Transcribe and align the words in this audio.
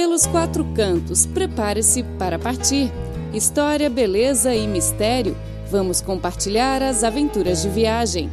Pelos 0.00 0.26
quatro 0.26 0.64
cantos, 0.72 1.26
prepare-se 1.26 2.02
para 2.18 2.38
partir. 2.38 2.90
História, 3.34 3.90
beleza 3.90 4.54
e 4.54 4.66
mistério. 4.66 5.36
Vamos 5.70 6.00
compartilhar 6.00 6.82
as 6.82 7.04
aventuras 7.04 7.60
de 7.60 7.68
viagem. 7.68 8.30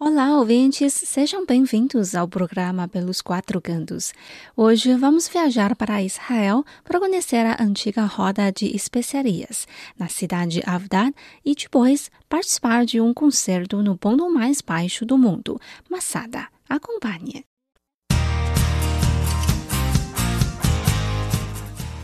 Olá, 0.00 0.38
ouvintes! 0.38 0.94
Sejam 0.94 1.44
bem-vindos 1.44 2.14
ao 2.14 2.26
programa 2.26 2.88
Pelos 2.88 3.20
Quatro 3.20 3.60
Cantos. 3.60 4.14
Hoje 4.56 4.94
vamos 4.94 5.28
viajar 5.28 5.76
para 5.76 6.02
Israel 6.02 6.64
para 6.82 6.98
conhecer 6.98 7.44
a 7.44 7.62
antiga 7.62 8.06
roda 8.06 8.50
de 8.50 8.74
especiarias 8.74 9.68
na 9.98 10.08
cidade 10.08 10.62
de 10.64 11.14
e 11.44 11.54
depois 11.54 12.10
participar 12.26 12.86
de 12.86 13.02
um 13.02 13.12
concerto 13.12 13.82
no 13.82 13.98
ponto 13.98 14.32
mais 14.32 14.62
baixo 14.62 15.04
do 15.04 15.18
mundo, 15.18 15.60
Masada. 15.90 16.48
Acompanhe! 16.66 17.44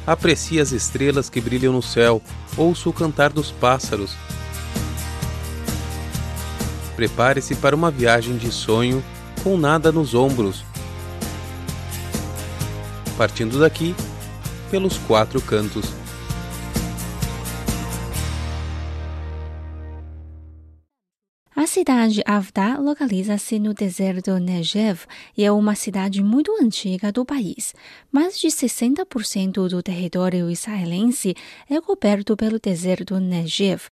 Aprecie 0.06 0.60
as 0.60 0.72
estrelas 0.72 1.30
que 1.30 1.40
brilham 1.40 1.72
no 1.72 1.82
céu, 1.82 2.20
ouça 2.56 2.88
o 2.88 2.92
cantar 2.92 3.32
dos 3.32 3.50
pássaros 3.50 4.16
Prepare-se 6.96 7.54
para 7.54 7.74
uma 7.74 7.90
viagem 7.90 8.36
de 8.36 8.52
sonho 8.52 9.02
com 9.42 9.56
nada 9.56 9.90
nos 9.90 10.14
ombros. 10.14 10.64
Partindo 13.16 13.58
daqui, 13.58 13.94
pelos 14.70 14.98
quatro 14.98 15.40
cantos. 15.40 15.86
Cidade 21.72 22.22
Avda 22.26 22.78
localiza-se 22.78 23.58
no 23.58 23.72
deserto 23.72 24.36
Negev 24.38 25.06
e 25.34 25.42
é 25.42 25.50
uma 25.50 25.74
cidade 25.74 26.22
muito 26.22 26.52
antiga 26.60 27.10
do 27.10 27.24
país. 27.24 27.74
Mais 28.12 28.38
de 28.38 28.48
60% 28.48 29.70
do 29.70 29.82
território 29.82 30.50
israelense 30.50 31.34
é 31.70 31.80
coberto 31.80 32.36
pelo 32.36 32.60
deserto 32.60 33.18
Negev, 33.18 33.86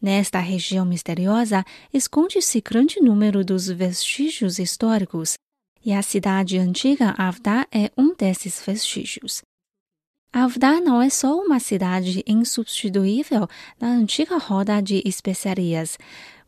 Nesta 0.00 0.38
região 0.38 0.86
misteriosa, 0.86 1.64
esconde-se 1.92 2.60
grande 2.60 3.00
número 3.00 3.44
dos 3.44 3.66
vestígios 3.66 4.60
históricos, 4.60 5.34
e 5.84 5.92
a 5.92 6.02
cidade 6.02 6.56
antiga 6.56 7.16
Avda 7.18 7.66
é 7.72 7.90
um 7.96 8.14
desses 8.14 8.64
vestígios. 8.64 9.42
Avda 10.32 10.80
não 10.80 11.02
é 11.02 11.10
só 11.10 11.36
uma 11.36 11.60
cidade 11.60 12.24
insubstituível 12.26 13.46
na 13.78 13.88
antiga 13.88 14.38
roda 14.38 14.80
de 14.80 15.02
especiarias. 15.04 15.98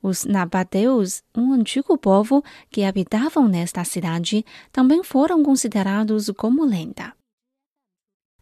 Os 0.06 0.26
nabateus, 0.26 1.22
um 1.34 1.54
antigo 1.54 1.96
povo 1.96 2.44
que 2.70 2.84
habitavam 2.84 3.48
nesta 3.48 3.82
cidade, 3.84 4.44
também 4.70 5.02
foram 5.02 5.42
considerados 5.42 6.28
como 6.36 6.62
lenda. 6.62 7.14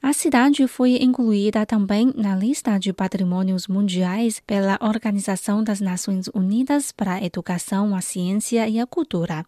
A 0.03 0.13
cidade 0.13 0.67
foi 0.67 0.97
incluída 0.97 1.65
também 1.65 2.13
na 2.17 2.35
lista 2.35 2.77
de 2.79 2.93
patrimônios 2.93 3.69
mundiais 3.69 4.41
pela 4.41 4.77
Organização 4.81 5.63
das 5.63 5.81
Nações 5.81 6.27
Unidas 6.35 6.91
para 6.91 7.15
a 7.15 7.25
Educação, 7.25 7.95
a 7.95 8.01
Ciência 8.01 8.69
e 8.69 8.81
a 8.81 8.87
Cultura. 8.87 9.47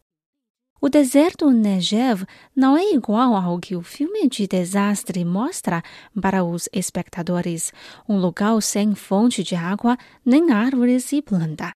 O 0.80 0.88
deserto 0.88 1.50
Negev 1.50 2.24
não 2.54 2.76
é 2.76 2.92
igual 2.92 3.34
ao 3.34 3.58
que 3.58 3.74
o 3.74 3.82
filme 3.82 4.28
de 4.28 4.46
desastre 4.46 5.24
mostra 5.24 5.82
para 6.22 6.44
os 6.44 6.68
espectadores, 6.72 7.72
um 8.08 8.18
lugar 8.18 8.62
sem 8.62 8.94
fonte 8.94 9.42
de 9.42 9.56
água, 9.56 9.98
nem 10.24 10.52
árvores 10.52 11.12
e 11.12 11.20
planta. 11.20 11.72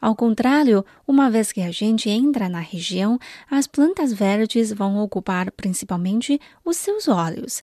Ao 0.00 0.14
contrário, 0.14 0.84
uma 1.06 1.30
vez 1.30 1.50
que 1.52 1.60
a 1.60 1.70
gente 1.70 2.10
entra 2.10 2.48
na 2.48 2.60
região, 2.60 3.18
as 3.50 3.66
plantas 3.66 4.12
verdes 4.12 4.72
vão 4.72 4.98
ocupar 4.98 5.50
principalmente 5.52 6.40
os 6.64 6.76
seus 6.76 7.08
olhos 7.08 7.62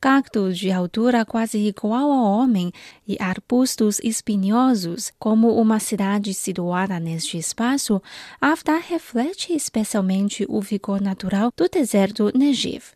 cactos 0.00 0.56
de 0.58 0.70
altura 0.70 1.24
quase 1.24 1.58
igual 1.58 2.10
ao 2.10 2.24
homem 2.24 2.72
e 3.06 3.16
arbustos 3.20 3.98
espinhosos, 4.02 5.12
como 5.18 5.60
uma 5.60 5.80
cidade 5.80 6.32
situada 6.32 7.00
neste 7.00 7.36
espaço, 7.36 8.00
Avda 8.40 8.78
reflete 8.78 9.52
especialmente 9.52 10.46
o 10.48 10.60
vigor 10.60 11.00
natural 11.00 11.52
do 11.56 11.68
deserto 11.68 12.30
Negev. 12.36 12.92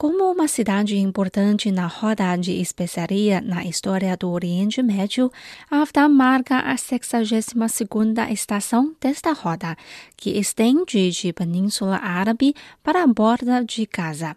Como 0.00 0.30
uma 0.30 0.46
cidade 0.46 0.96
importante 0.96 1.72
na 1.72 1.88
roda 1.88 2.36
de 2.36 2.52
especiaria 2.52 3.40
na 3.40 3.64
história 3.64 4.16
do 4.16 4.30
Oriente 4.30 4.80
Médio, 4.80 5.28
Avda 5.68 6.08
marca 6.08 6.60
a 6.60 6.76
62ª 6.76 8.30
estação 8.30 8.94
desta 9.00 9.32
roda, 9.32 9.76
que 10.16 10.38
estende 10.38 11.10
de 11.10 11.32
Península 11.32 11.96
Árabe 11.96 12.54
para 12.80 13.02
a 13.02 13.08
borda 13.08 13.64
de 13.64 13.88
Gaza. 13.92 14.36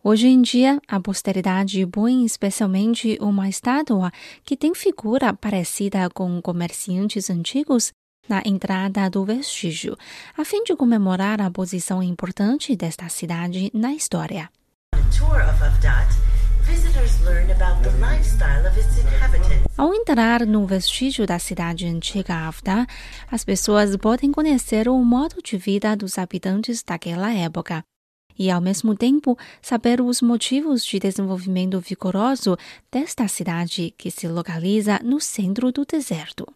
Hoje 0.00 0.28
em 0.28 0.40
dia, 0.40 0.80
a 0.86 1.00
posteridade 1.00 1.84
põe 1.84 2.24
especialmente 2.24 3.18
uma 3.20 3.48
estátua 3.48 4.12
que 4.44 4.56
tem 4.56 4.72
figura 4.76 5.34
parecida 5.34 6.08
com 6.08 6.40
comerciantes 6.40 7.28
antigos 7.30 7.92
na 8.28 8.42
entrada 8.44 9.08
do 9.08 9.24
vestígio, 9.24 9.96
a 10.36 10.44
fim 10.44 10.64
de 10.64 10.74
comemorar 10.76 11.40
a 11.40 11.50
posição 11.50 12.02
importante 12.02 12.74
desta 12.76 13.08
cidade 13.08 13.70
na 13.74 13.92
história. 13.92 14.50
Ao 19.76 19.94
entrar 19.94 20.46
no 20.46 20.66
vestígio 20.66 21.26
da 21.26 21.38
cidade 21.38 21.86
antiga 21.86 22.48
Avda, 22.48 22.86
as 23.30 23.44
pessoas 23.44 23.96
podem 23.96 24.32
conhecer 24.32 24.88
o 24.88 24.96
modo 25.04 25.36
de 25.42 25.56
vida 25.56 25.94
dos 25.96 26.18
habitantes 26.18 26.82
daquela 26.82 27.32
época 27.32 27.84
e, 28.38 28.50
ao 28.50 28.60
mesmo 28.60 28.94
tempo, 28.94 29.36
saber 29.62 30.00
os 30.00 30.20
motivos 30.20 30.84
de 30.84 30.98
desenvolvimento 30.98 31.80
vigoroso 31.80 32.56
desta 32.90 33.26
cidade 33.28 33.94
que 33.96 34.10
se 34.10 34.28
localiza 34.28 35.00
no 35.02 35.20
centro 35.20 35.72
do 35.72 35.84
deserto. 35.84 36.46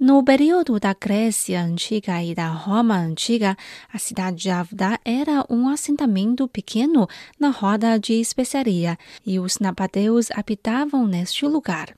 No 0.00 0.22
período 0.22 0.78
da 0.78 0.94
Grécia 0.94 1.60
Antiga 1.60 2.22
e 2.22 2.32
da 2.32 2.46
Roma 2.46 2.96
Antiga, 2.96 3.56
a 3.92 3.98
cidade 3.98 4.36
de 4.36 4.48
Avda 4.48 4.96
era 5.04 5.44
um 5.50 5.68
assentamento 5.68 6.46
pequeno 6.46 7.08
na 7.36 7.50
roda 7.50 7.98
de 7.98 8.12
especiaria 8.12 8.96
e 9.26 9.40
os 9.40 9.58
nabateus 9.58 10.30
habitavam 10.30 11.04
neste 11.04 11.44
lugar. 11.46 11.96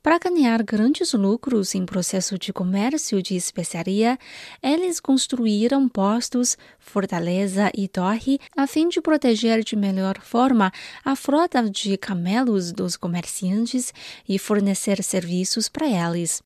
Para 0.00 0.20
ganhar 0.20 0.62
grandes 0.62 1.12
lucros 1.12 1.74
em 1.74 1.84
processo 1.84 2.38
de 2.38 2.52
comércio 2.52 3.20
de 3.20 3.34
especiaria, 3.34 4.16
eles 4.62 5.00
construíram 5.00 5.88
postos, 5.88 6.56
fortaleza 6.78 7.68
e 7.76 7.88
torre 7.88 8.38
a 8.56 8.64
fim 8.68 8.88
de 8.88 9.00
proteger 9.00 9.64
de 9.64 9.74
melhor 9.74 10.20
forma 10.20 10.70
a 11.04 11.16
frota 11.16 11.68
de 11.68 11.98
camelos 11.98 12.70
dos 12.70 12.96
comerciantes 12.96 13.92
e 14.28 14.38
fornecer 14.38 15.02
serviços 15.02 15.68
para 15.68 15.88
eles. 15.88 16.40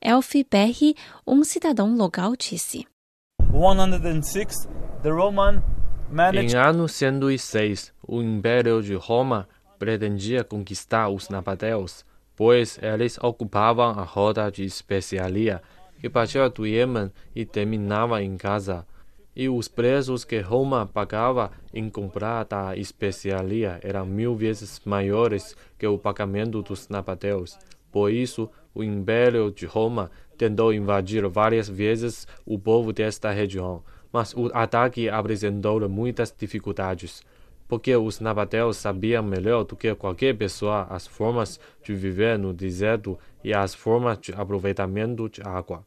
Elfi 0.00 0.44
Perry, 0.44 0.94
um 1.26 1.42
cidadão 1.44 1.96
local, 1.96 2.34
disse. 2.36 2.86
106, 3.50 4.68
the 5.02 5.10
Roman 5.10 5.62
managed... 6.10 6.54
Em 6.54 6.58
ano 6.58 6.88
106, 6.88 7.92
o 8.06 8.22
Império 8.22 8.82
de 8.82 8.94
Roma 8.94 9.48
pretendia 9.78 10.44
conquistar 10.44 11.08
os 11.08 11.28
nabateus 11.28 12.04
pois 12.36 12.78
eles 12.82 13.18
ocupavam 13.20 13.98
a 13.98 14.02
rota 14.02 14.50
de 14.50 14.62
especiaria 14.62 15.62
que 15.98 16.10
partia 16.10 16.48
do 16.50 16.66
Iêmen 16.66 17.10
e 17.34 17.46
terminava 17.46 18.22
em 18.22 18.36
Gaza. 18.36 18.86
E 19.34 19.48
os 19.48 19.66
preços 19.66 20.24
que 20.24 20.40
Roma 20.40 20.86
pagava 20.86 21.50
em 21.72 21.88
comprar 21.88 22.44
da 22.44 22.76
especiaria 22.76 23.80
eram 23.82 24.06
mil 24.06 24.36
vezes 24.36 24.80
maiores 24.84 25.56
que 25.78 25.86
o 25.86 25.98
pagamento 25.98 26.62
dos 26.62 26.88
nabateus. 26.88 27.58
Por 27.90 28.10
isso, 28.10 28.50
o 28.76 28.84
Império 28.84 29.50
de 29.50 29.64
Roma 29.64 30.10
tentou 30.36 30.72
invadir 30.72 31.26
várias 31.28 31.66
vezes 31.66 32.28
o 32.44 32.58
povo 32.58 32.92
desta 32.92 33.30
região, 33.30 33.82
mas 34.12 34.34
o 34.34 34.50
ataque 34.52 35.08
apresentou 35.08 35.88
muitas 35.88 36.32
dificuldades 36.38 37.22
porque 37.66 37.96
os 37.96 38.20
nabateus 38.20 38.76
sabiam 38.76 39.22
melhor 39.22 39.64
do 39.64 39.74
que 39.74 39.94
qualquer 39.94 40.36
pessoa 40.36 40.86
as 40.88 41.06
formas 41.06 41.58
de 41.82 41.94
viver 41.94 42.38
no 42.38 42.52
deserto 42.52 43.18
e 43.42 43.52
as 43.52 43.74
formas 43.74 44.18
de 44.18 44.32
aproveitamento 44.32 45.28
de 45.28 45.42
água. 45.42 45.84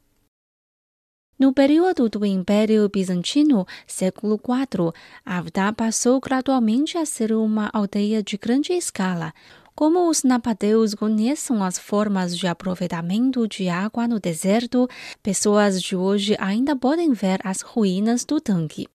No 1.38 1.54
período 1.54 2.10
do 2.10 2.25
Império 2.25 2.90
Bizantino, 2.90 3.66
século 3.88 4.36
IV, 4.36 4.92
Avda 5.25 5.72
passou 5.72 6.19
gradualmente 6.19 6.98
a 6.98 7.06
ser 7.06 7.31
uma 7.31 7.69
aldeia 7.72 8.22
de 8.22 8.38
grande 8.38 8.74
escala. 8.74 9.34
Como 9.80 10.10
os 10.10 10.26
nabateus 10.26 10.94
conhecem 10.94 11.64
as 11.64 11.80
formas 11.80 12.38
de 12.38 12.48
aproveitamento 12.48 13.48
de 13.48 13.70
água 13.70 14.10
no 14.10 14.20
deserto, 14.20 14.90
pessoas 15.24 15.81
de 15.81 15.96
hoje 15.96 16.36
ainda 16.38 16.76
podem 16.76 17.14
ver 17.14 17.40
as 17.46 17.62
ruínas 17.62 18.26
do 18.26 18.42
tanque. 18.42 18.90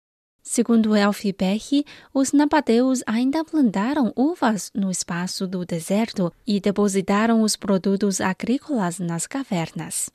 Segundo 0.43 0.97
Elfi 0.97 1.35
Beck, 1.35 1.85
os 2.15 2.32
nabateus 2.32 3.03
ainda 3.06 3.44
plantaram 3.44 4.11
uvas 4.17 4.71
no 4.75 4.91
espaço 4.91 5.47
do 5.47 5.67
deserto 5.67 6.32
e 6.47 6.59
depositaram 6.59 7.43
os 7.43 7.56
produtos 7.56 8.19
agrícolas 8.19 8.99
nas 8.99 9.26
cavernas. 9.26 10.09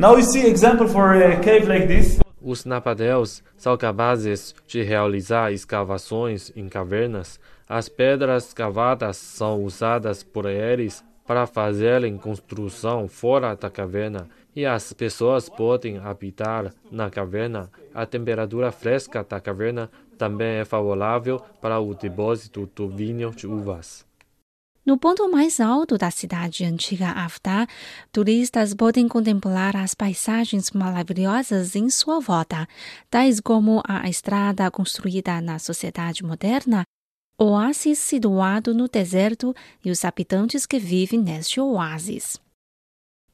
Now 0.00 0.18
you 0.18 0.24
see 0.24 0.48
example 0.48 0.88
for 0.88 1.14
a 1.14 1.36
cave 1.36 1.66
like 1.68 1.86
this. 1.86 2.18
Os 2.42 2.64
napadeus 2.64 3.40
são 3.56 3.76
capazes 3.76 4.52
de 4.66 4.82
realizar 4.82 5.52
escavações 5.52 6.50
em 6.56 6.68
cavernas. 6.68 7.38
As 7.68 7.88
pedras 7.88 8.52
cavadas 8.52 9.16
são 9.16 9.64
usadas 9.64 10.22
por 10.22 10.46
eles 10.46 11.04
para 11.26 11.46
fazerem 11.46 12.16
construção 12.16 13.08
fora 13.08 13.56
da 13.56 13.68
caverna 13.68 14.28
e 14.54 14.64
as 14.64 14.92
pessoas 14.92 15.48
podem 15.48 15.98
habitar 15.98 16.72
na 16.90 17.10
caverna. 17.10 17.68
A 17.92 18.06
temperatura 18.06 18.70
fresca 18.70 19.24
da 19.24 19.40
caverna 19.40 19.90
também 20.16 20.58
é 20.58 20.64
favorável 20.64 21.40
para 21.60 21.80
o 21.80 21.92
depósito 21.94 22.70
do 22.74 22.88
vinho 22.88 23.32
de 23.32 23.46
uvas. 23.46 24.06
No 24.86 24.96
ponto 24.96 25.28
mais 25.28 25.58
alto 25.58 25.98
da 25.98 26.12
cidade 26.12 26.64
antiga 26.64 27.10
Avda, 27.10 27.66
turistas 28.12 28.72
podem 28.72 29.08
contemplar 29.08 29.74
as 29.74 29.94
paisagens 29.94 30.70
maravilhosas 30.70 31.74
em 31.74 31.90
sua 31.90 32.20
volta, 32.20 32.68
tais 33.10 33.40
como 33.40 33.82
a 33.84 34.08
estrada 34.08 34.70
construída 34.70 35.40
na 35.40 35.58
sociedade 35.58 36.22
moderna, 36.22 36.84
oásis 37.38 37.98
situado 37.98 38.74
no 38.74 38.88
deserto 38.88 39.54
e 39.84 39.90
os 39.90 40.04
habitantes 40.04 40.66
que 40.66 40.78
vivem 40.78 41.20
neste 41.20 41.60
oásis. 41.60 42.38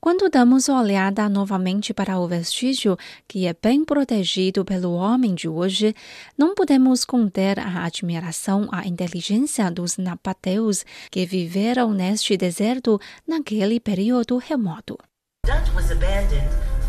Quando 0.01 0.29
damos 0.29 0.69
olhada 0.69 1.29
novamente 1.29 1.95
para 1.95 2.19
o 2.19 2.27
vestígio, 2.27 2.97
que 3.29 3.47
é 3.47 3.55
bem 3.55 3.85
protegido 3.85 4.65
pelo 4.65 4.95
homem 4.95 5.33
de 5.33 5.49
hoje, 5.49 5.95
não 6.37 6.57
podemos 6.57 7.05
conter 7.05 7.61
a 7.61 7.85
admiração 7.85 8.69
à 8.73 8.85
inteligência 8.85 9.71
dos 9.71 9.97
nabateus 9.97 10.85
que 11.09 11.25
viveram 11.25 11.93
neste 11.93 12.37
deserto 12.37 13.01
naquele 13.25 13.79
período 13.79 14.39
remoto. 14.39 14.99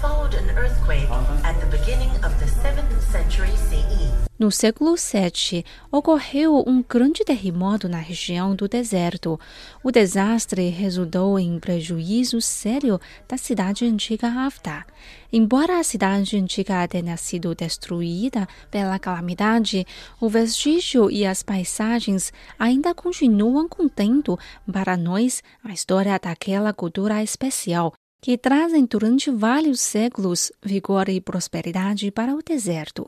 Followed 0.04 0.36
an 0.36 0.50
earthquake 0.58 1.08
at 1.46 1.58
the 1.62 1.68
beginning 1.68 2.10
of 2.26 2.38
the 2.38 2.46
7th 2.46 3.00
century 3.10 3.56
CE. 3.56 4.23
No 4.38 4.52
século 4.52 4.96
VII, 4.96 5.64
ocorreu 5.92 6.64
um 6.66 6.82
grande 6.82 7.24
terremoto 7.24 7.88
na 7.88 8.00
região 8.00 8.56
do 8.56 8.68
deserto. 8.68 9.40
O 9.84 9.92
desastre 9.92 10.70
resultou 10.70 11.38
em 11.38 11.60
prejuízo 11.60 12.42
sério 12.42 13.00
da 13.30 13.38
cidade 13.38 13.86
antiga 13.86 14.28
Avda. 14.28 14.86
Embora 15.32 15.80
a 15.80 15.84
cidade 15.84 16.36
antiga 16.36 16.88
tenha 16.88 17.16
sido 17.16 17.54
destruída 17.54 18.48
pela 18.72 18.98
calamidade, 18.98 19.86
o 20.20 20.28
vestígio 20.28 21.12
e 21.12 21.28
as 21.28 21.44
paisagens 21.44 22.34
ainda 22.58 22.92
continuam 22.96 23.70
contendo 23.70 24.38
para 24.72 24.98
nós 24.98 25.44
a 25.64 25.72
história 25.72 26.20
daquela 26.20 26.74
cultura 26.74 27.22
especial 27.22 27.94
que 28.24 28.38
trazem 28.38 28.86
durante 28.86 29.30
vários 29.30 29.82
séculos 29.82 30.50
vigor 30.64 31.10
e 31.10 31.20
prosperidade 31.20 32.10
para 32.10 32.34
o 32.34 32.42
deserto. 32.42 33.06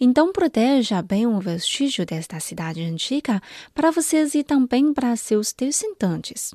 Então 0.00 0.32
proteja 0.32 1.02
bem 1.02 1.26
o 1.26 1.38
vestígio 1.38 2.06
desta 2.06 2.40
cidade 2.40 2.82
antiga 2.82 3.38
para 3.74 3.90
vocês 3.90 4.34
e 4.34 4.42
também 4.42 4.94
para 4.94 5.14
seus 5.14 5.52
descendentes. 5.52 6.54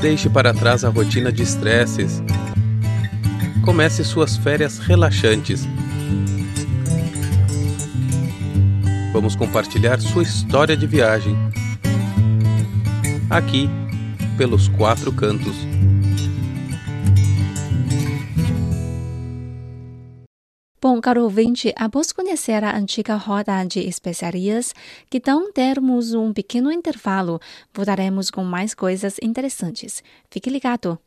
Deixe 0.00 0.30
para 0.30 0.54
trás 0.54 0.82
a 0.82 0.88
rotina 0.88 1.30
de 1.30 1.42
estresses. 1.42 2.22
Comece 3.62 4.02
suas 4.02 4.34
férias 4.38 4.78
relaxantes. 4.78 5.68
Vamos 9.12 9.36
compartilhar 9.36 10.00
sua 10.00 10.22
história 10.22 10.74
de 10.74 10.86
viagem. 10.86 11.36
Aqui 13.28 13.68
pelos 14.36 14.68
quatro 14.68 15.12
cantos. 15.12 15.56
Bom, 20.84 21.00
caro 21.00 21.22
ouvinte, 21.22 21.72
após 21.76 22.12
conhecer 22.12 22.62
a 22.62 22.76
antiga 22.76 23.14
roda 23.16 23.64
de 23.64 23.80
especiarias, 23.80 24.74
que 25.08 25.16
então 25.16 25.50
termos 25.50 26.12
um 26.12 26.30
pequeno 26.30 26.70
intervalo, 26.70 27.40
voltaremos 27.72 28.30
com 28.30 28.44
mais 28.44 28.74
coisas 28.74 29.16
interessantes. 29.22 30.02
Fique 30.30 30.50
ligado! 30.50 30.98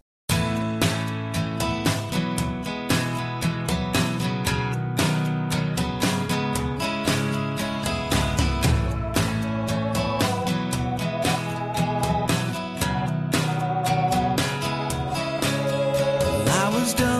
wisdom. 16.87 17.16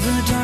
the 0.00 0.22
dark. 0.26 0.39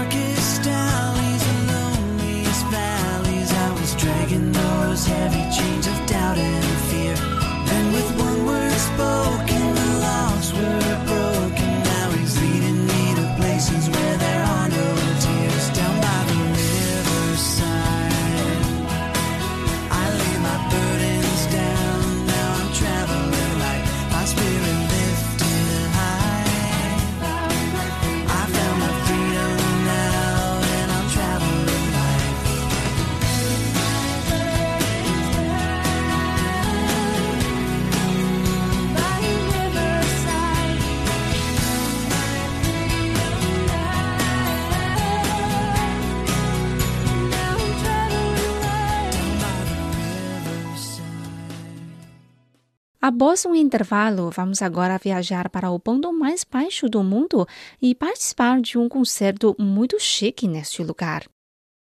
Após 53.08 53.46
um 53.46 53.54
intervalo, 53.54 54.32
vamos 54.32 54.60
agora 54.60 54.98
viajar 54.98 55.48
para 55.48 55.70
o 55.70 55.78
ponto 55.78 56.12
mais 56.12 56.42
baixo 56.42 56.88
do 56.88 57.04
mundo 57.04 57.46
e 57.80 57.94
participar 57.94 58.60
de 58.60 58.76
um 58.76 58.88
concerto 58.88 59.54
muito 59.60 59.96
chique 60.00 60.48
neste 60.48 60.82
lugar. 60.82 61.22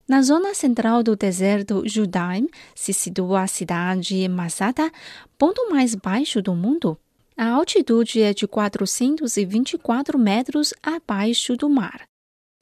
Na 0.07 0.23
zona 0.23 0.55
central 0.55 1.03
do 1.03 1.15
deserto 1.15 1.83
Judaim 1.85 2.49
se 2.73 2.93
situa 2.93 3.43
a 3.43 3.47
cidade 3.47 4.27
Masada, 4.27 4.91
ponto 5.37 5.69
mais 5.69 5.93
baixo 5.93 6.41
do 6.41 6.55
mundo. 6.55 6.97
A 7.37 7.47
altitude 7.47 8.19
é 8.19 8.33
de 8.33 8.47
424 8.47 10.17
metros 10.17 10.73
abaixo 10.81 11.55
do 11.55 11.69
mar. 11.69 12.07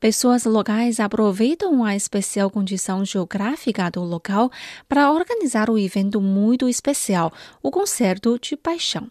Pessoas 0.01 0.45
locais 0.45 0.99
aproveitam 0.99 1.83
a 1.83 1.95
especial 1.95 2.49
condição 2.49 3.05
geográfica 3.05 3.87
do 3.91 4.03
local 4.03 4.49
para 4.89 5.11
organizar 5.11 5.69
o 5.69 5.77
evento 5.77 6.19
muito 6.19 6.67
especial, 6.67 7.31
o 7.61 7.69
Concerto 7.69 8.39
de 8.39 8.57
Paixão. 8.57 9.07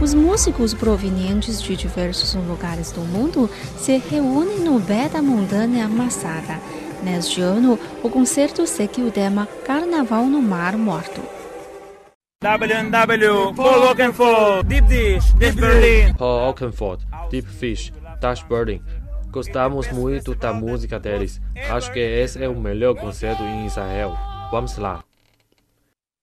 Os 0.00 0.14
músicos 0.14 0.72
provenientes 0.72 1.60
de 1.60 1.76
diversos 1.76 2.32
lugares 2.34 2.92
do 2.92 3.02
mundo 3.02 3.50
se 3.76 3.98
reúnem 3.98 4.60
no 4.60 4.80
pé 4.80 5.06
da 5.10 5.20
montanha 5.20 5.86
Masada 5.86 6.58
Neste 7.02 7.40
ano, 7.40 7.78
o 8.02 8.10
concerto 8.10 8.66
segue 8.66 9.02
o 9.02 9.10
tema 9.10 9.46
Carnaval 9.64 10.26
no 10.26 10.42
Mar 10.42 10.76
Morto. 10.76 11.22
WNW, 12.42 13.54
Paul 13.54 13.82
Oakenfold, 13.82 14.68
Deep 14.68 14.86
Dish, 14.88 15.32
Deep 15.34 15.60
Berlin. 15.60 16.14
Paul 16.14 16.48
Oakenfold, 16.48 17.06
Deep 17.30 17.48
Fish, 17.48 17.92
Dash 18.20 18.42
Birding. 18.42 18.82
Gostamos 19.30 19.90
muito 19.92 20.34
da 20.34 20.52
música 20.52 20.98
deles. 20.98 21.40
Acho 21.70 21.92
que 21.92 21.98
esse 21.98 22.42
é 22.42 22.48
o 22.48 22.58
melhor 22.58 22.94
concerto 22.94 23.42
em 23.42 23.66
Israel. 23.66 24.16
Vamos 24.50 24.76
lá. 24.76 25.04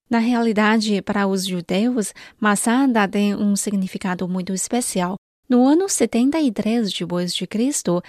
Na 0.09 0.19
realidade, 0.19 1.01
para 1.01 1.27
os 1.27 1.45
judeus, 1.45 2.13
Masada 2.39 3.07
tem 3.07 3.35
um 3.35 3.55
significado 3.55 4.27
muito 4.27 4.53
especial. 4.53 5.15
No 5.47 5.67
ano 5.67 5.87
73 5.87 6.91
depois 6.91 7.33
de 7.33 7.45
Cristo, 7.45 8.01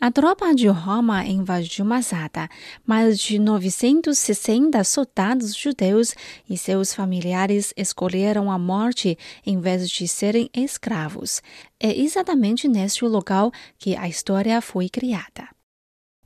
a 0.00 0.10
tropa 0.10 0.54
de 0.54 0.66
Roma 0.66 1.26
invadiu 1.26 1.84
Masada. 1.84 2.48
Mais 2.86 3.18
de 3.18 3.38
960 3.38 4.82
soldados 4.82 5.54
judeus 5.54 6.14
e 6.48 6.56
seus 6.56 6.94
familiares 6.94 7.74
escolheram 7.76 8.50
a 8.50 8.58
morte 8.58 9.18
em 9.44 9.60
vez 9.60 9.90
de 9.90 10.08
serem 10.08 10.48
escravos. 10.54 11.42
É 11.78 11.94
exatamente 11.94 12.66
neste 12.66 13.04
local 13.04 13.52
que 13.78 13.94
a 13.94 14.08
história 14.08 14.58
foi 14.62 14.88
criada. 14.88 15.46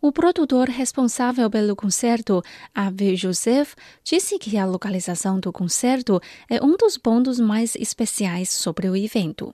O 0.01 0.13
produtor 0.13 0.69
responsável 0.69 1.51
pelo 1.51 1.75
concerto, 1.75 2.43
Avi 2.73 3.17
Joseph, 3.17 3.75
disse 4.05 4.39
que 4.39 4.57
a 4.57 4.67
localização 4.67 5.41
do 5.41 5.51
concerto 5.51 6.21
é 6.49 6.63
um 6.63 6.77
dos 6.77 6.97
pontos 6.97 7.41
mais 7.41 7.75
especiais 7.75 8.51
sobre 8.51 8.89
o 8.89 8.95
evento. 8.95 9.53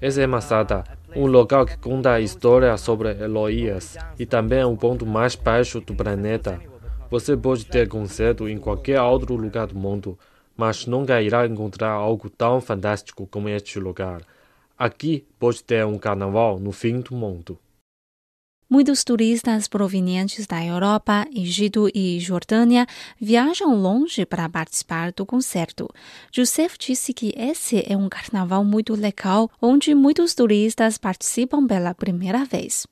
Esse 0.00 0.22
é 0.22 0.26
Masada, 0.28 0.84
um 1.16 1.26
local 1.26 1.66
que 1.66 1.76
conta 1.76 2.12
a 2.12 2.20
história 2.20 2.76
sobre 2.76 3.10
Eloías 3.20 3.96
e 4.16 4.24
também 4.24 4.60
é 4.60 4.66
o 4.66 4.76
ponto 4.76 5.04
mais 5.04 5.34
baixo 5.34 5.80
do 5.80 5.92
planeta. 5.92 6.60
Você 7.10 7.36
pode 7.36 7.66
ter 7.66 7.88
concerto 7.88 8.48
em 8.48 8.58
qualquer 8.58 9.00
outro 9.00 9.34
lugar 9.34 9.66
do 9.66 9.74
mundo, 9.74 10.16
mas 10.56 10.86
nunca 10.86 11.20
irá 11.20 11.46
encontrar 11.46 11.90
algo 11.90 12.30
tão 12.30 12.60
fantástico 12.60 13.26
como 13.26 13.48
este 13.48 13.80
lugar. 13.80 14.20
Aqui 14.78 15.26
pode 15.38 15.64
ter 15.64 15.84
um 15.84 15.98
carnaval 15.98 16.60
no 16.60 16.70
fim 16.70 17.00
do 17.00 17.14
mundo. 17.14 17.58
Muitos 18.74 19.04
turistas 19.04 19.68
provenientes 19.68 20.48
da 20.48 20.60
Europa, 20.64 21.24
Egito 21.32 21.88
e 21.94 22.18
Jordânia 22.18 22.88
viajam 23.20 23.72
longe 23.72 24.26
para 24.26 24.48
participar 24.48 25.12
do 25.12 25.24
concerto. 25.24 25.88
Joseph 26.32 26.76
disse 26.76 27.14
que 27.14 27.32
esse 27.36 27.84
é 27.86 27.96
um 27.96 28.08
carnaval 28.08 28.64
muito 28.64 28.96
legal, 28.96 29.48
onde 29.62 29.94
muitos 29.94 30.34
turistas 30.34 30.98
participam 30.98 31.64
pela 31.68 31.94
primeira 31.94 32.44
vez. 32.44 32.84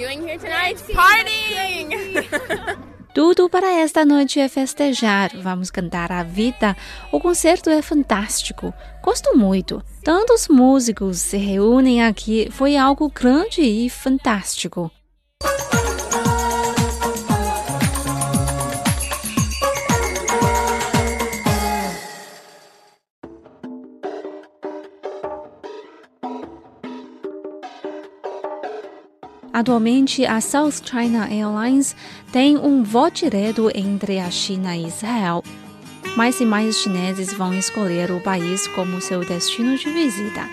Doing 0.00 0.26
here 0.26 0.38
tonight? 0.38 0.82
Partying! 0.94 1.90
Tudo 3.14 3.50
para 3.50 3.70
esta 3.72 4.04
noite 4.04 4.40
é 4.40 4.48
festejar. 4.48 5.32
Vamos 5.36 5.70
cantar 5.70 6.10
a 6.10 6.22
vida. 6.22 6.76
O 7.12 7.20
concerto 7.20 7.68
é 7.68 7.82
fantástico. 7.82 8.72
Gosto 9.02 9.36
muito. 9.36 9.82
Tantos 10.02 10.48
músicos 10.48 11.18
se 11.18 11.36
reúnem 11.36 12.02
aqui. 12.02 12.48
Foi 12.50 12.76
algo 12.76 13.10
grande 13.10 13.60
e 13.60 13.90
fantástico. 13.90 14.90
Atualmente, 29.60 30.24
a 30.24 30.40
South 30.40 30.80
China 30.82 31.28
Airlines 31.30 31.94
tem 32.32 32.56
um 32.56 32.82
voo 32.82 33.10
direto 33.10 33.70
entre 33.74 34.18
a 34.18 34.30
China 34.30 34.74
e 34.74 34.86
Israel. 34.86 35.44
Mais 36.16 36.40
e 36.40 36.46
mais 36.46 36.76
chineses 36.76 37.34
vão 37.34 37.52
escolher 37.52 38.10
o 38.10 38.20
país 38.20 38.66
como 38.68 39.02
seu 39.02 39.22
destino 39.22 39.76
de 39.76 39.90
visita. 39.90 40.48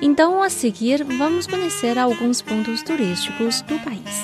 Então, 0.00 0.40
a 0.40 0.48
seguir, 0.48 1.02
vamos 1.02 1.48
conhecer 1.48 1.98
alguns 1.98 2.40
pontos 2.40 2.82
turísticos 2.82 3.62
do 3.62 3.80
país. 3.80 4.22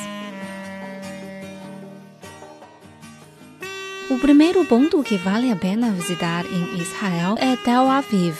O 4.08 4.20
primeiro 4.20 4.64
ponto 4.66 5.02
que 5.02 5.16
vale 5.16 5.50
a 5.50 5.56
pena 5.56 5.90
visitar 5.90 6.46
em 6.46 6.80
Israel 6.80 7.34
é 7.38 7.56
Tel 7.56 7.90
Aviv. 7.90 8.36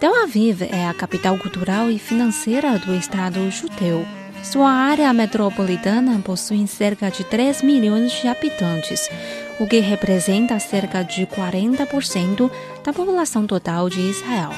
Tel 0.00 0.24
Aviv 0.24 0.62
é 0.62 0.88
a 0.88 0.92
capital 0.92 1.38
cultural 1.38 1.88
e 1.88 2.00
financeira 2.00 2.76
do 2.80 2.92
Estado 2.96 3.48
judeu. 3.48 4.04
Sua 4.52 4.70
área 4.70 5.12
metropolitana 5.12 6.20
possui 6.20 6.68
cerca 6.68 7.10
de 7.10 7.24
3 7.24 7.62
milhões 7.62 8.12
de 8.12 8.28
habitantes, 8.28 9.10
o 9.58 9.66
que 9.66 9.80
representa 9.80 10.56
cerca 10.60 11.02
de 11.02 11.26
40% 11.26 12.48
da 12.84 12.92
população 12.92 13.44
total 13.44 13.90
de 13.90 14.00
Israel. 14.00 14.50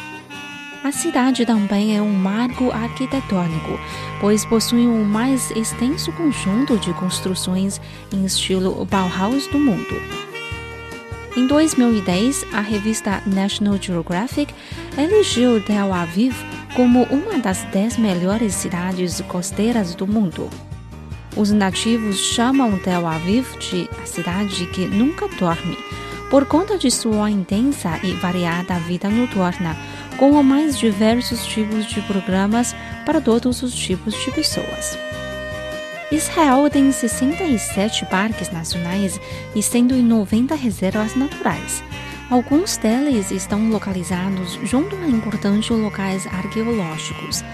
A 0.85 0.93
cidade 0.93 1.47
também 1.47 1.97
é 1.97 2.03
um 2.03 2.13
marco 2.13 2.71
arquitetônico, 2.71 3.81
pois 4.21 4.45
possui 4.45 4.87
o 4.87 5.05
mais 5.07 5.51
extenso 5.53 6.13
conjunto 6.13 6.77
de 6.77 6.93
construções 6.93 7.81
em 8.13 8.27
estilo 8.27 8.85
Bauhaus 8.85 9.47
do 9.47 9.59
mundo. 9.59 10.28
Em 11.39 11.47
2010, 11.47 12.47
a 12.53 12.61
revista 12.61 13.23
National 13.25 13.81
Geographic 13.81 14.53
elegeu 14.99 15.63
Tel 15.63 15.95
Aviv 15.95 16.35
como 16.75 17.05
uma 17.05 17.39
das 17.39 17.63
dez 17.73 17.97
melhores 17.97 18.55
cidades 18.55 19.21
costeiras 19.21 19.95
do 19.95 20.05
mundo. 20.05 20.51
Os 21.37 21.53
nativos 21.53 22.17
chamam 22.17 22.77
Tel 22.81 23.07
Aviv 23.07 23.57
de 23.61 23.89
a 24.03 24.05
cidade 24.05 24.67
que 24.67 24.87
nunca 24.87 25.29
dorme, 25.39 25.79
por 26.29 26.45
conta 26.45 26.77
de 26.77 26.91
sua 26.91 27.31
intensa 27.31 28.01
e 28.03 28.15
variada 28.15 28.75
vida 28.81 29.09
noturna, 29.09 29.77
com 30.17 30.43
mais 30.43 30.77
diversos 30.77 31.47
tipos 31.47 31.87
de 31.87 32.01
programas 32.01 32.75
para 33.07 33.21
todos 33.21 33.63
os 33.63 33.73
tipos 33.73 34.13
de 34.13 34.33
pessoas. 34.33 34.99
Israel 36.11 36.71
tem 36.71 36.91
67 36.91 38.07
parques 38.07 38.51
nacionais 38.51 39.21
e 39.55 39.63
190 39.63 40.55
reservas 40.55 41.15
naturais. 41.15 41.85
Alguns 42.31 42.79
deles 42.79 43.31
estão 43.31 43.69
localizados 43.69 44.59
junto 44.65 44.97
a 44.97 45.07
importantes 45.07 45.69
locais 45.69 46.27
arqueológicos. 46.27 47.45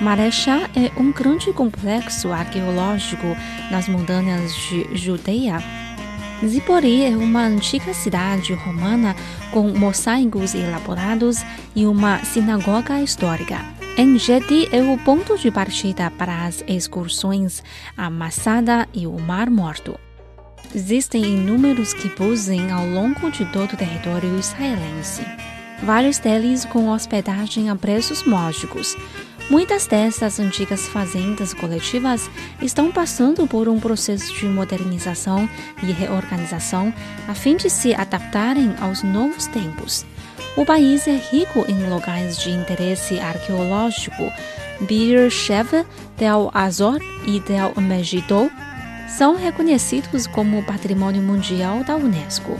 Marechá 0.00 0.68
é 0.74 0.90
um 1.00 1.12
grande 1.12 1.52
complexo 1.52 2.32
arqueológico 2.32 3.26
nas 3.70 3.88
montanhas 3.88 4.52
de 4.54 4.96
Judeia. 4.96 5.62
Zipori 6.44 7.04
é 7.04 7.16
uma 7.16 7.44
antiga 7.44 7.94
cidade 7.94 8.54
romana 8.54 9.14
com 9.52 9.68
mosaicos 9.68 10.52
elaborados 10.54 11.44
e 11.76 11.86
uma 11.86 12.18
sinagoga 12.24 13.00
histórica. 13.00 13.73
Engedi 13.96 14.68
é 14.72 14.82
o 14.82 14.98
ponto 14.98 15.38
de 15.38 15.52
partida 15.52 16.10
para 16.10 16.46
as 16.46 16.64
excursões 16.66 17.62
a 17.96 18.10
Massada 18.10 18.88
e 18.92 19.06
o 19.06 19.16
Mar 19.20 19.48
Morto. 19.48 19.96
Existem 20.74 21.22
inúmeros 21.24 21.94
kibbutzim 21.94 22.72
ao 22.72 22.84
longo 22.88 23.30
de 23.30 23.44
todo 23.52 23.74
o 23.74 23.76
território 23.76 24.36
israelense. 24.36 25.24
Vários 25.84 26.18
deles 26.18 26.64
com 26.64 26.88
hospedagem 26.88 27.70
a 27.70 27.76
preços 27.76 28.24
módicos. 28.24 28.96
Muitas 29.48 29.86
dessas 29.86 30.40
antigas 30.40 30.88
fazendas 30.88 31.54
coletivas 31.54 32.28
estão 32.60 32.90
passando 32.90 33.46
por 33.46 33.68
um 33.68 33.78
processo 33.78 34.34
de 34.34 34.46
modernização 34.46 35.48
e 35.80 35.92
reorganização 35.92 36.92
a 37.28 37.34
fim 37.34 37.56
de 37.56 37.70
se 37.70 37.94
adaptarem 37.94 38.74
aos 38.80 39.04
novos 39.04 39.46
tempos. 39.46 40.04
O 40.56 40.64
país 40.64 41.08
é 41.08 41.16
rico 41.16 41.64
em 41.68 41.88
locais 41.88 42.38
de 42.38 42.50
interesse 42.50 43.18
arqueológico. 43.18 44.32
Bir 44.80 45.28
Sheva, 45.28 45.84
Del 46.16 46.48
Azor 46.54 47.00
e 47.26 47.40
Del 47.40 47.74
Megiddo 47.76 48.48
são 49.08 49.34
reconhecidos 49.34 50.28
como 50.28 50.62
Patrimônio 50.62 51.22
Mundial 51.22 51.82
da 51.82 51.96
Unesco. 51.96 52.56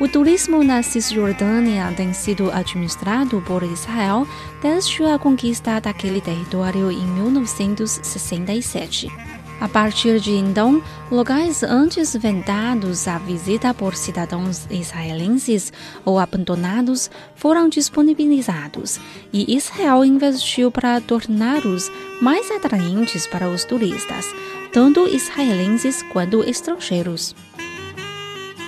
O 0.00 0.06
turismo 0.08 0.62
na 0.62 0.80
Cisjordânia 0.82 1.92
tem 1.96 2.12
sido 2.12 2.52
administrado 2.52 3.42
por 3.42 3.64
Israel 3.64 4.24
desde 4.60 5.02
a 5.04 5.18
conquista 5.18 5.80
daquele 5.80 6.20
território 6.20 6.92
em 6.92 7.06
1967. 7.06 9.31
A 9.62 9.68
partir 9.68 10.18
de 10.18 10.32
então, 10.32 10.82
locais 11.08 11.62
antes 11.62 12.16
vendados 12.16 13.06
à 13.06 13.16
visita 13.18 13.72
por 13.72 13.94
cidadãos 13.94 14.66
israelenses 14.68 15.72
ou 16.04 16.18
abandonados 16.18 17.08
foram 17.36 17.68
disponibilizados, 17.68 18.98
e 19.32 19.54
Israel 19.56 20.04
investiu 20.04 20.68
para 20.72 21.00
torná-los 21.00 21.92
mais 22.20 22.50
atraentes 22.50 23.28
para 23.28 23.48
os 23.48 23.64
turistas, 23.64 24.26
tanto 24.72 25.06
israelenses 25.06 26.02
quanto 26.12 26.42
estrangeiros. 26.42 27.32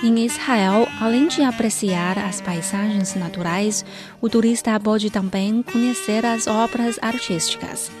Em 0.01 0.25
Israel, 0.25 0.87
além 1.01 1.27
de 1.27 1.41
apreciar 1.41 2.17
as 2.17 2.39
paisagens 2.39 3.15
naturais, 3.15 3.83
o 4.21 4.29
turista 4.29 4.79
pode 4.79 5.09
também 5.09 5.61
conhecer 5.61 6.25
as 6.25 6.47
obras 6.47 6.97
artísticas. 7.01 7.91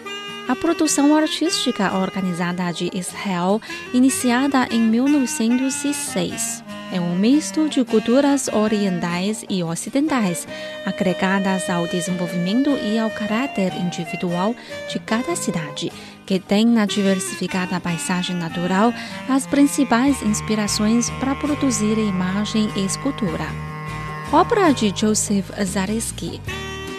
A 0.47 0.55
produção 0.55 1.15
artística 1.15 1.91
organizada 1.97 2.71
de 2.71 2.91
Israel, 2.93 3.59
iniciada 3.91 4.67
em 4.69 4.79
1906, 4.79 6.63
é 6.91 7.01
um 7.01 7.15
misto 7.15 7.67
de 7.67 7.83
culturas 7.83 8.47
orientais 8.49 9.43
e 9.49 9.63
ocidentais, 9.63 10.47
agregadas 10.85 11.67
ao 11.67 11.87
desenvolvimento 11.87 12.69
e 12.69 12.99
ao 12.99 13.09
caráter 13.09 13.73
individual 13.73 14.55
de 14.87 14.99
cada 14.99 15.35
cidade, 15.35 15.91
que 16.27 16.39
tem 16.39 16.63
na 16.63 16.85
diversificada 16.85 17.79
paisagem 17.79 18.35
natural 18.35 18.93
as 19.27 19.47
principais 19.47 20.21
inspirações 20.21 21.09
para 21.19 21.33
produzir 21.33 21.97
imagem 21.97 22.69
e 22.75 22.85
escultura. 22.85 23.47
Obra 24.31 24.71
de 24.71 24.93
Joseph 24.95 25.49
Zaleski 25.63 26.39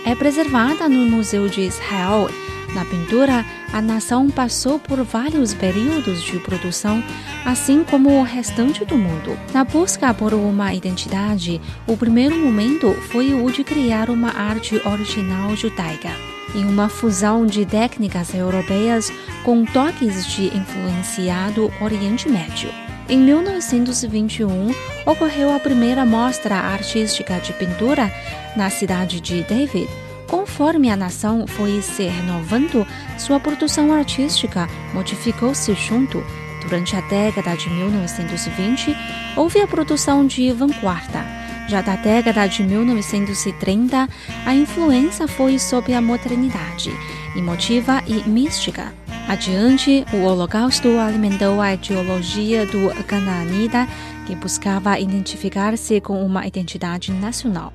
é 0.05 0.17
preservada 0.17 0.88
no 0.88 1.09
Museu 1.09 1.49
de 1.49 1.61
Israel 1.61 2.29
na 2.76 2.85
pintura, 2.85 3.42
a 3.73 3.80
nação 3.80 4.28
passou 4.28 4.78
por 4.78 5.02
vários 5.02 5.54
períodos 5.54 6.23
de 6.23 6.38
produção, 6.40 7.02
assim 7.42 7.83
como 7.83 8.21
o 8.21 8.23
restante 8.23 8.85
do 8.85 8.99
mundo. 8.99 9.37
Na 9.54 9.64
busca 9.64 10.12
por 10.12 10.35
uma 10.35 10.75
identidade, 10.75 11.59
o 11.87 11.97
primeiro 11.97 12.37
momento 12.37 12.92
foi 13.11 13.33
o 13.33 13.50
de 13.50 13.64
criar 13.64 14.11
uma 14.11 14.30
arte 14.30 14.80
original 14.87 15.56
judaica. 15.56 16.11
Em 16.54 16.66
uma 16.66 16.90
fusão 16.90 17.47
de 17.47 17.64
técnicas 17.64 18.35
europeias 18.35 19.11
com 19.42 19.64
toques 19.64 20.26
de 20.26 20.54
influenciado 20.54 21.73
Oriente 21.80 22.28
Médio. 22.28 22.68
Em 23.09 23.18
1921, 23.18 24.71
ocorreu 25.06 25.54
a 25.54 25.59
primeira 25.59 26.04
mostra 26.04 26.56
artística 26.56 27.38
de 27.38 27.52
pintura 27.54 28.12
na 28.54 28.68
cidade 28.68 29.21
de 29.21 29.42
David, 29.45 29.88
Conforme 30.28 30.90
a 30.90 30.97
nação 30.97 31.47
foi 31.47 31.80
se 31.80 32.04
renovando, 32.04 32.87
sua 33.16 33.38
produção 33.38 33.92
artística 33.92 34.68
modificou-se 34.92 35.73
junto. 35.75 36.23
Durante 36.62 36.97
a 36.97 37.00
década 37.02 37.56
de 37.56 37.71
1920, 37.71 38.97
houve 39.37 39.61
a 39.61 39.66
produção 39.66 40.26
de 40.26 40.50
vanguarda. 40.50 41.25
Já 41.69 41.80
da 41.80 41.97
década 41.97 42.47
de 42.49 42.62
1930, 42.65 44.08
a 44.45 44.54
influência 44.54 45.28
foi 45.28 45.58
sobre 45.58 45.95
a 45.95 46.00
modernidade, 46.00 46.91
emotiva 47.36 48.02
e 48.06 48.28
mística. 48.28 48.93
Adiante, 49.28 50.04
o 50.12 50.23
Holocausto 50.23 50.99
alimentou 50.99 51.60
a 51.60 51.75
ideologia 51.75 52.65
do 52.67 52.93
Canaanita, 53.04 53.86
que 54.26 54.36
buscava 54.36 54.99
identificar-se 54.99 56.00
com 56.00 56.25
uma 56.25 56.47
identidade 56.47 57.12
nacional. 57.12 57.73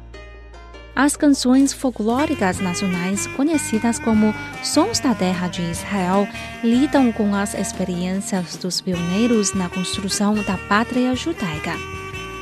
As 0.96 1.16
canções 1.16 1.72
folclóricas 1.72 2.60
nacionais, 2.60 3.26
conhecidas 3.28 3.98
como 3.98 4.36
Sons 4.62 5.00
da 5.00 5.16
Terra 5.16 5.48
de 5.48 5.62
Israel, 5.62 6.28
lidam 6.62 7.12
com 7.14 7.34
as 7.34 7.54
experiências 7.54 8.58
dos 8.58 8.82
pioneiros 8.82 9.54
na 9.54 9.70
construção 9.70 10.36
da 10.36 10.58
pátria 10.58 11.16
judaica. 11.16 11.74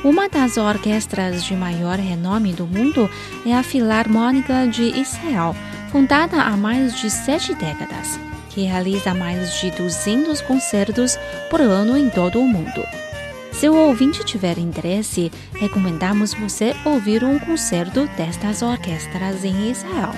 Uma 0.02 0.28
das 0.28 0.56
orquestras 0.56 1.44
de 1.44 1.54
maior 1.54 1.98
renome 1.98 2.52
do 2.52 2.66
mundo 2.66 3.08
é 3.46 3.54
a 3.54 3.62
Filarmônica 3.62 4.66
de 4.66 4.82
Israel, 4.98 5.54
fundada 5.92 6.42
há 6.42 6.56
mais 6.56 6.98
de 6.98 7.08
sete 7.08 7.54
décadas, 7.54 8.18
que 8.48 8.62
realiza 8.62 9.14
mais 9.14 9.60
de 9.60 9.70
200 9.70 10.40
concertos 10.40 11.16
por 11.48 11.60
ano 11.60 11.96
em 11.96 12.10
todo 12.10 12.40
o 12.40 12.48
mundo. 12.48 12.82
Se 13.60 13.68
o 13.68 13.76
ouvinte 13.76 14.24
tiver 14.24 14.56
interesse, 14.56 15.30
recomendamos 15.52 16.32
você 16.32 16.74
ouvir 16.82 17.22
um 17.22 17.38
concerto 17.38 18.06
destas 18.16 18.62
orquestras 18.62 19.44
em 19.44 19.70
Israel. 19.70 20.14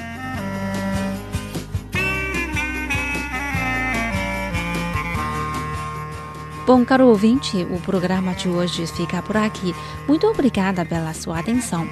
Bom, 6.64 6.85
caro 6.85 7.09
ouvinte, 7.09 7.66
o 7.68 7.81
programa 7.81 8.33
de 8.33 8.48
hoje 8.48 8.87
fica 8.87 9.20
por 9.22 9.37
aqui. 9.37 9.74
Muito 10.07 10.24
obrigada 10.28 10.85
pela 10.85 11.12
sua 11.12 11.40
atenção. 11.40 11.90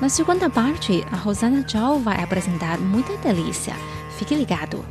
Na 0.00 0.08
segunda 0.08 0.48
parte, 0.48 1.04
a 1.10 1.16
Rosana 1.16 1.64
Tchau 1.64 1.98
vai 1.98 2.22
apresentar 2.22 2.78
muita 2.78 3.16
delícia. 3.16 3.74
Fique 4.16 4.36
ligado. 4.36 4.84